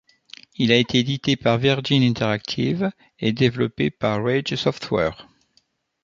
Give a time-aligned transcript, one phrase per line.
[0.55, 5.29] Il a été édité par Virgin Interactive et développé par Rage Software.